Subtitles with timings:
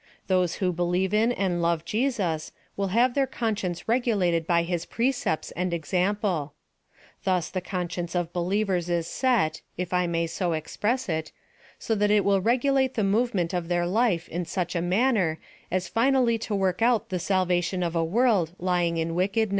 [0.25, 5.51] Those who believe in and love Jesus, will have their conscience regulated by his precepts
[5.51, 6.53] and example.
[7.23, 11.31] Thus, the conscience of believers is set, (if I may so express it,)
[11.77, 15.37] so that it will regulate the movement of their life in such a manner,
[15.69, 19.49] as finally to work out the salvation of a world lying in wick ednosF.